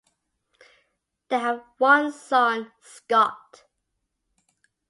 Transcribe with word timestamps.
They 1.27 1.37
have 1.37 1.61
one 1.77 2.11
son, 2.11 2.71
Scott. 2.81 3.65